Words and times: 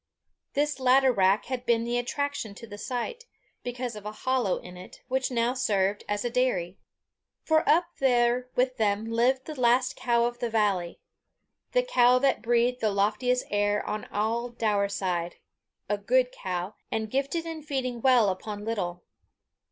This 0.53 0.79
latter 0.79 1.11
rock 1.11 1.45
had 1.45 1.63
been 1.63 1.83
the 1.83 1.99
attraction 1.99 2.55
to 2.55 2.65
the 2.65 2.79
site, 2.79 3.25
because 3.61 3.95
of 3.95 4.03
a 4.03 4.11
hollow 4.11 4.57
in 4.57 4.75
it, 4.75 5.03
which 5.09 5.29
now 5.29 5.53
served 5.53 6.03
as 6.09 6.25
a 6.25 6.29
dairy. 6.31 6.79
For 7.43 7.69
up 7.69 7.85
there 7.99 8.49
with 8.55 8.77
them 8.77 9.05
lived 9.05 9.45
the 9.45 9.53
last 9.61 9.95
cow 9.95 10.25
of 10.25 10.39
the 10.39 10.49
valley 10.49 10.99
the 11.73 11.83
cow 11.83 12.17
that 12.17 12.41
breathed 12.41 12.81
the 12.81 12.89
loftiest 12.89 13.45
air 13.51 13.85
on 13.85 14.05
all 14.05 14.49
Daurside 14.49 15.35
a 15.87 15.99
good 15.99 16.31
cow, 16.31 16.73
and 16.91 17.11
gifted 17.11 17.45
in 17.45 17.61
feeding 17.61 18.01
well 18.01 18.29
upon 18.29 18.65
little. 18.65 19.03